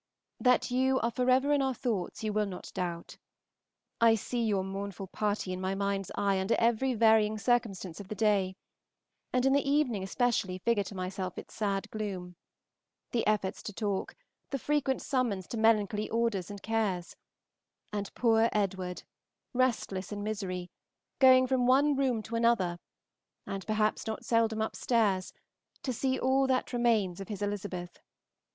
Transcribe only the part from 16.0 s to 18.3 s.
orders and cares, and